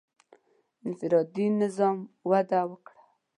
•انفرادي 0.87 1.45
نظام 1.61 1.97
وده 2.29 2.59
وکړه. 2.69 3.01